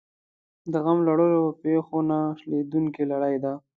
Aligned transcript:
د 0.71 0.73
غم 0.85 0.99
لړلو 1.07 1.43
پېښو 1.61 1.97
نه 2.09 2.19
شلېدونکې 2.39 3.03
لړۍ 3.11 3.35
ده. 3.43 3.53